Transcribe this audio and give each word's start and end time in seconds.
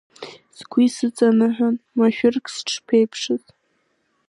Сгәы 0.57 0.79
исыҵанаҳәон 0.85 1.75
машәырк 1.97 2.45
шысԥеиԥшыз. 2.53 3.43